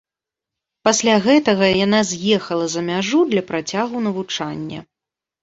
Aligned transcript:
Пасля 0.87 1.17
гэтага 1.25 1.67
яна 1.85 1.99
з'ехала 2.13 2.65
за 2.77 2.81
мяжу 2.89 3.19
для 3.35 3.45
працягу 3.53 3.97
навучання. 4.09 4.79